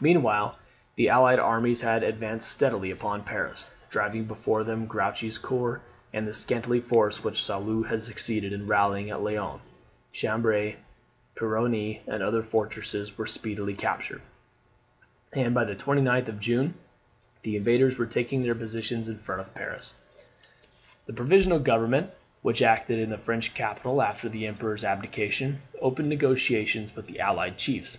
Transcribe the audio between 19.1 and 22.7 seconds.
front of Paris. The Provisional Government, which